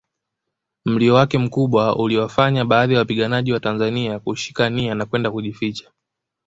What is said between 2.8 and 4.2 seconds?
ya wapiganaji watanzania